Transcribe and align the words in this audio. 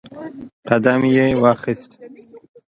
قدم 0.67 1.01
یې 1.15 1.25
واخیست 1.41 1.91